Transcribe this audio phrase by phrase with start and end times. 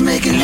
[0.00, 0.43] making it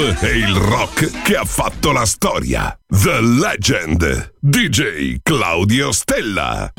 [0.00, 2.74] E il rock che ha fatto la storia.
[2.86, 4.32] The Legend.
[4.38, 6.72] DJ Claudio Stella.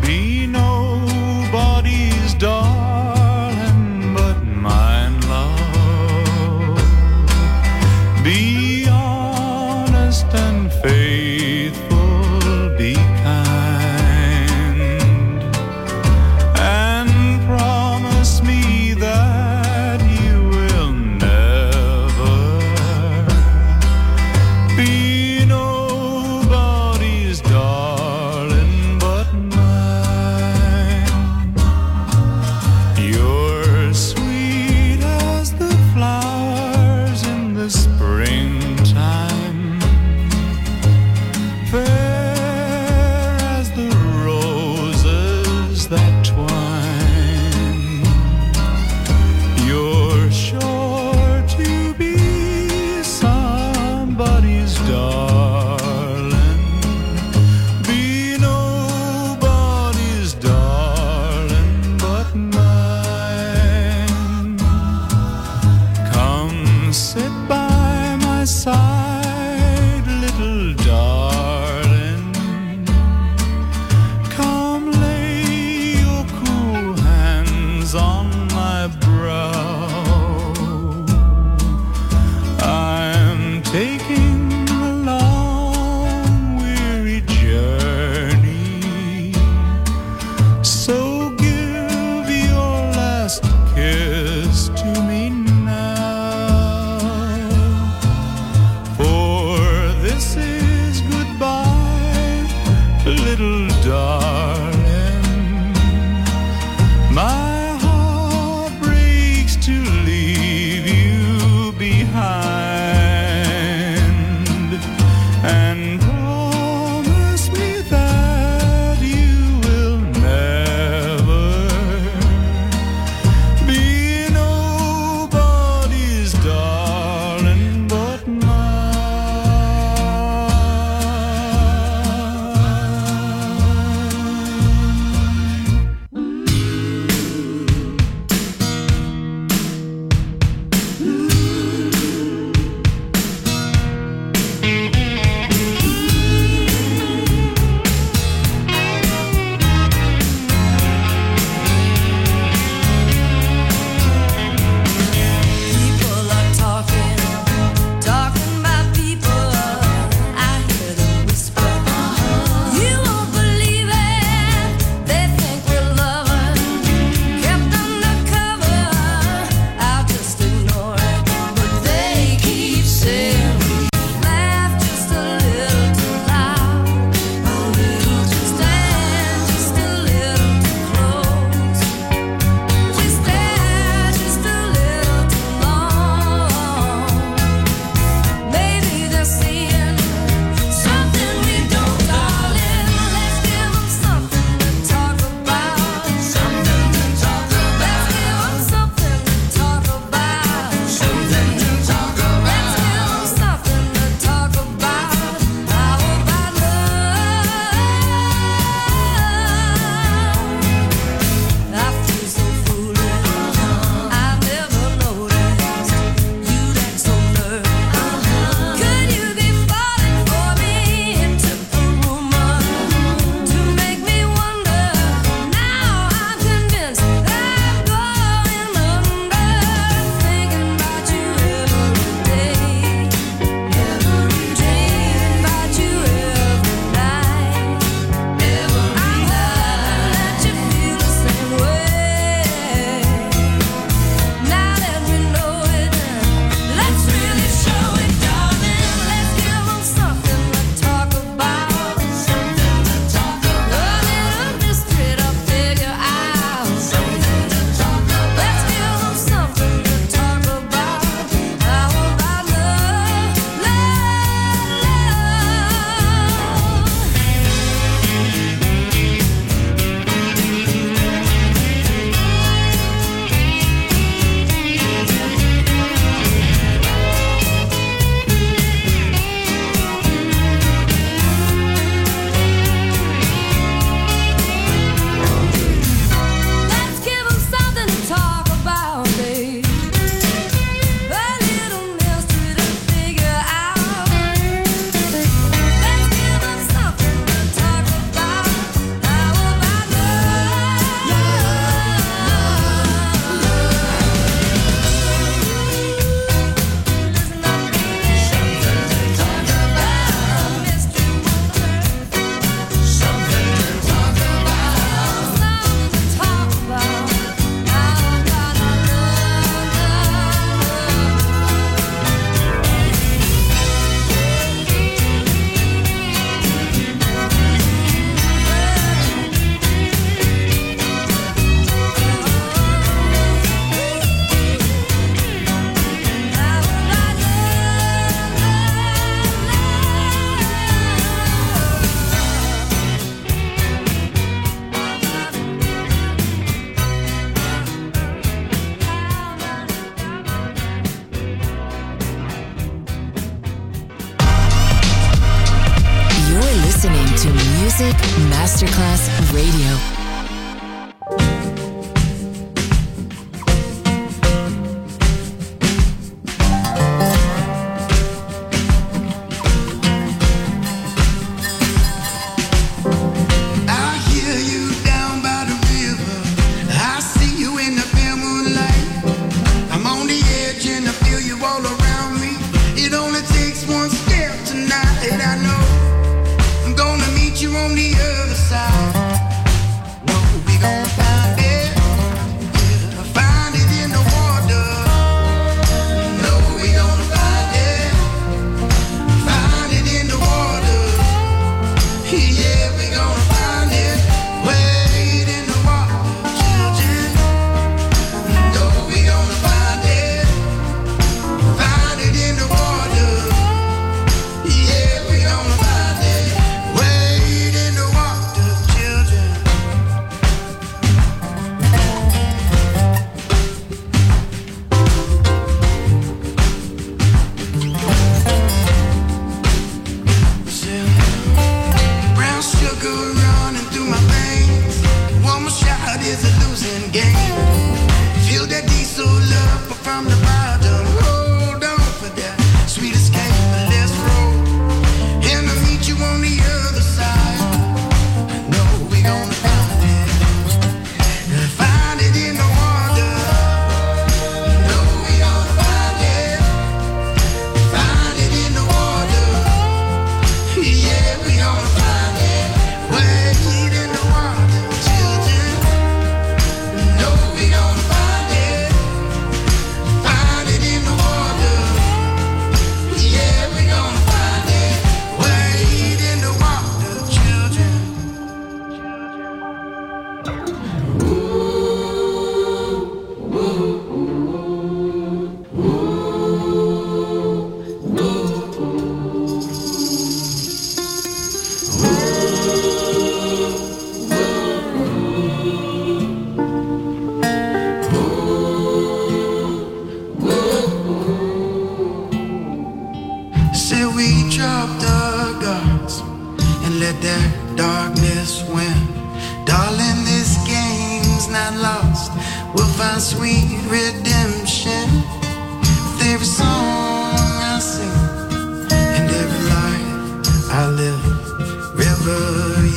[0.00, 3.21] Be nobody's darling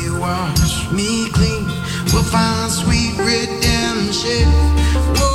[0.03, 1.65] you wash me clean.
[2.13, 4.47] We'll find sweet redemption.
[5.17, 5.34] Whoa.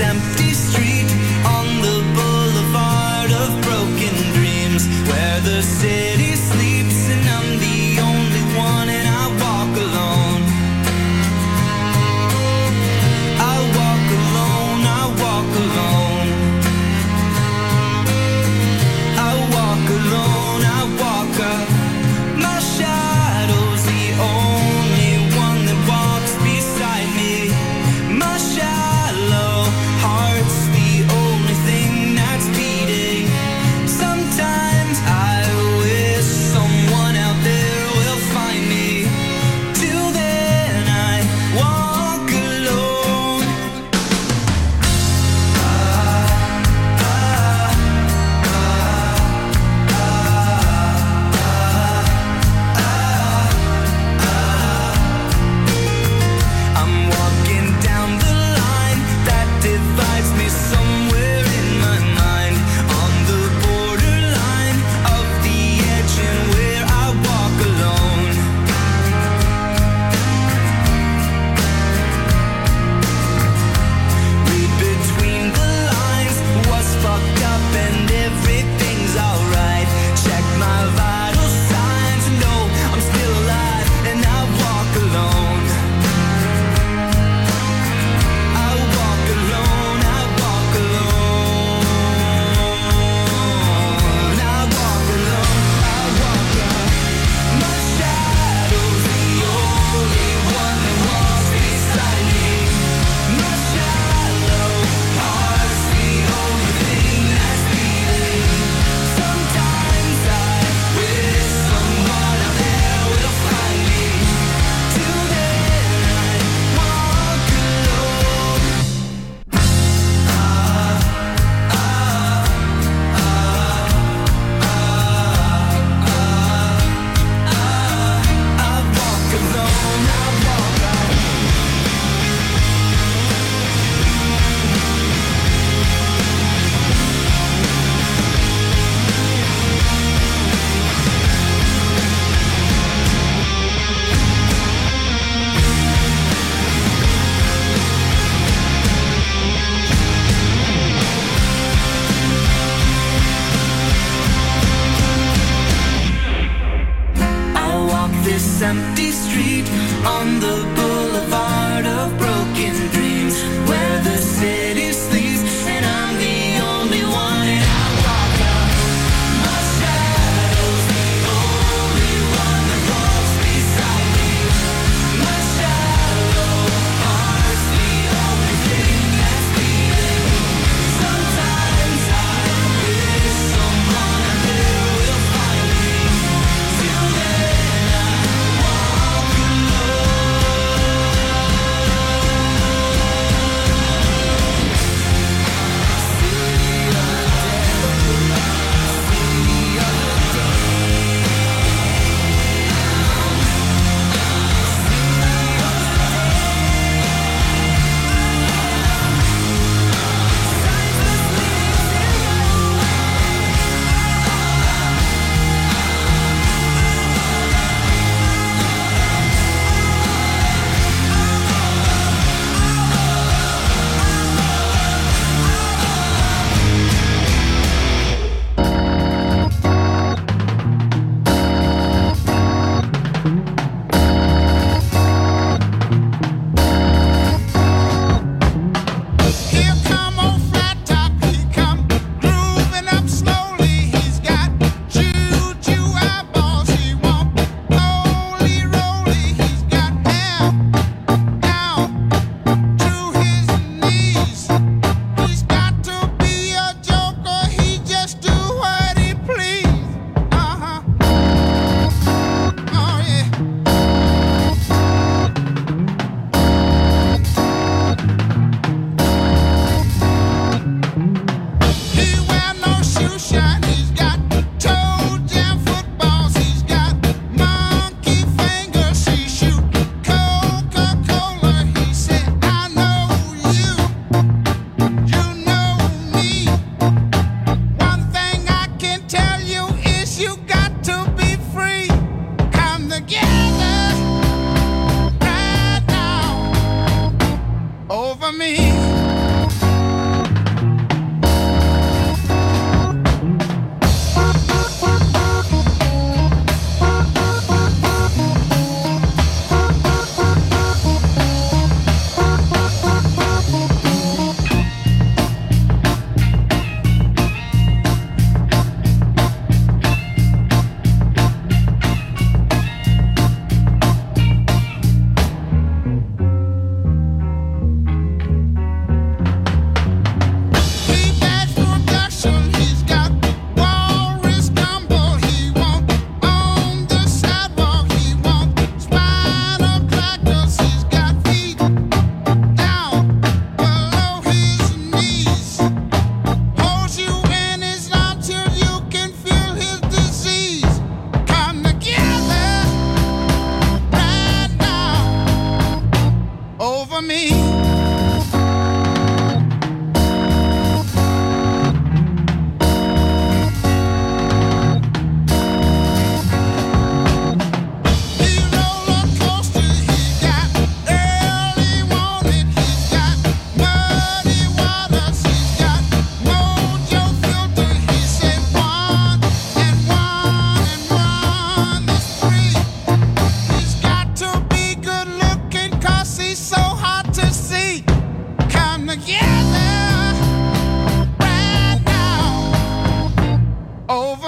[0.00, 0.50] empty
[5.62, 6.19] city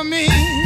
[0.02, 0.61] for me.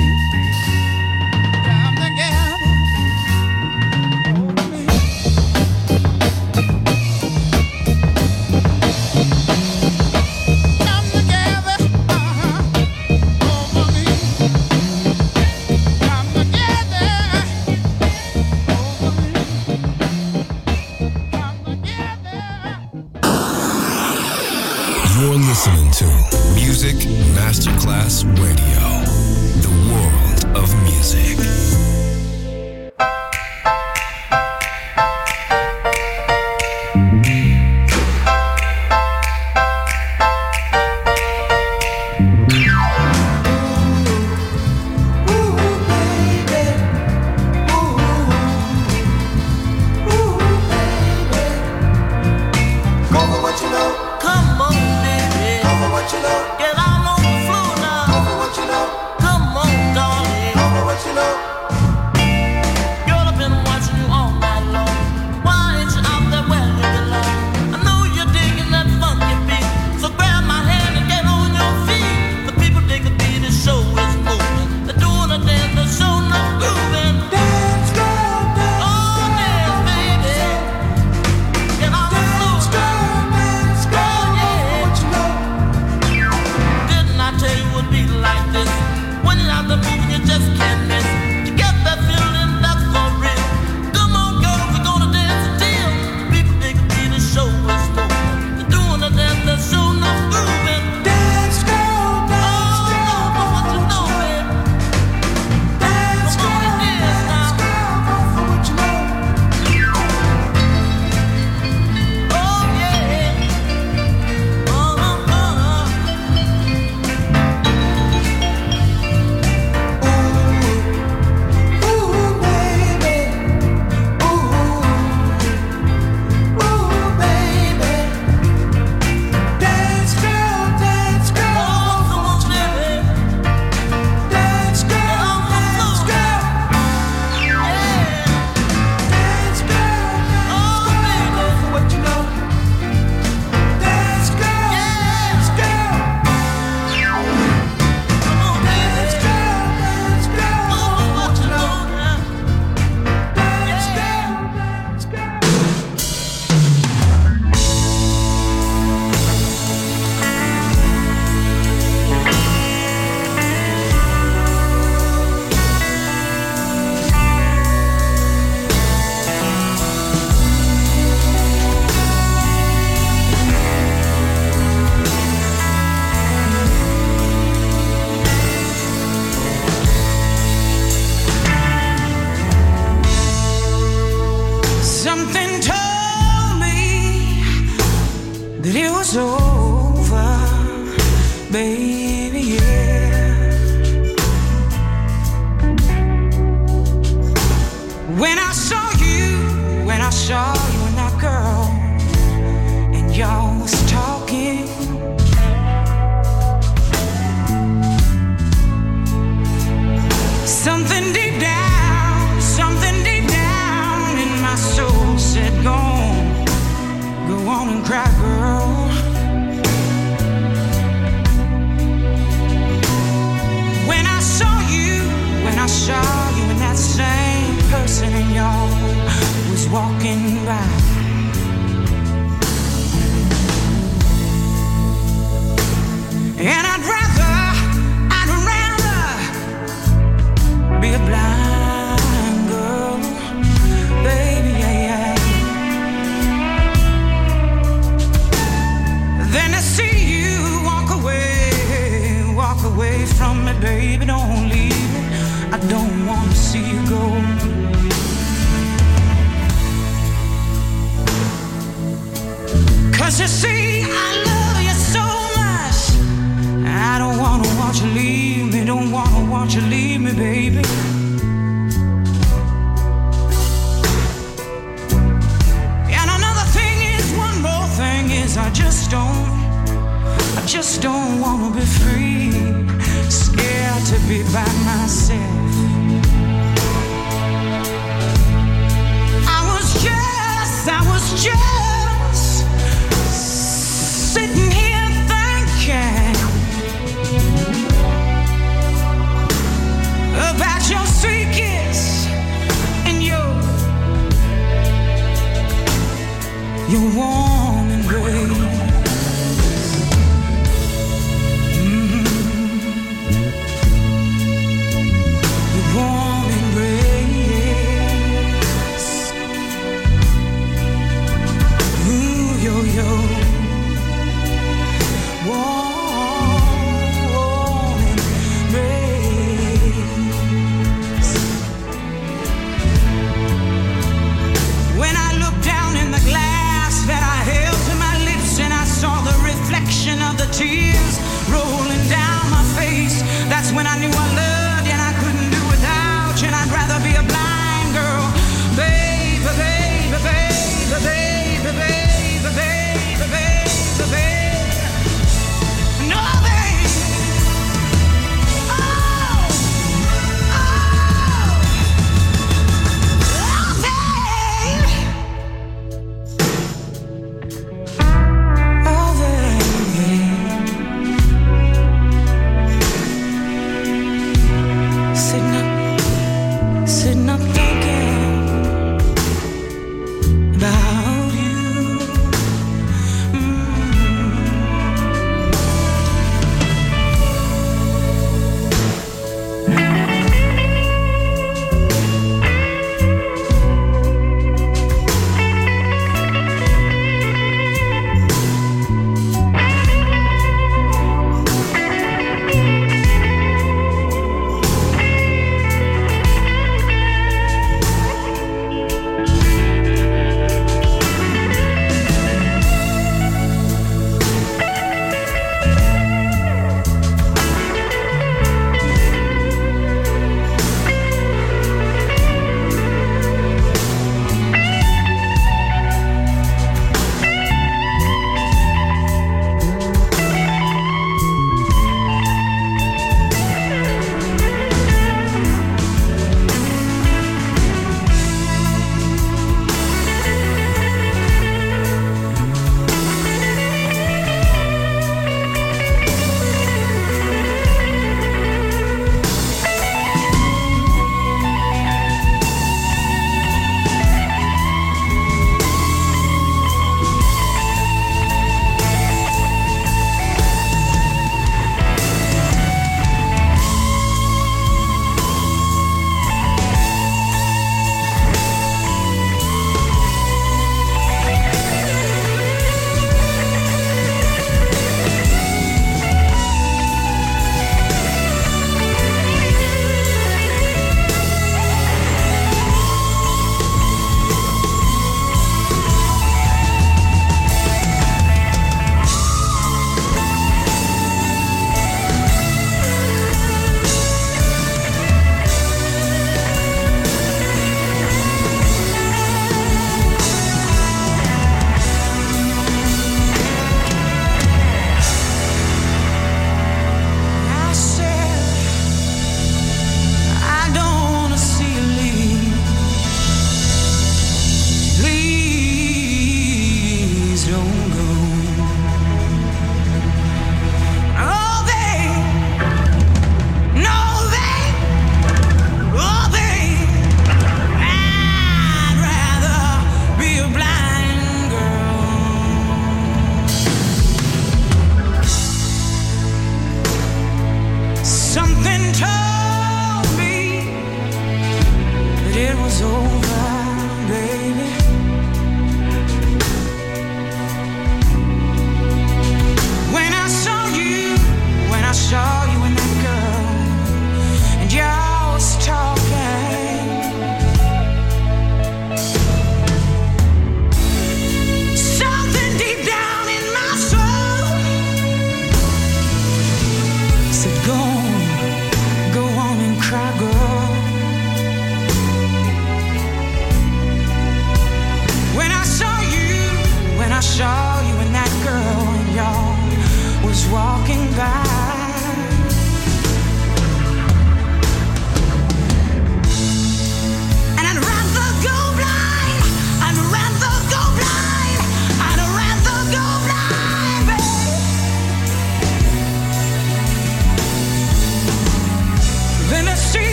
[542.57, 543.06] is over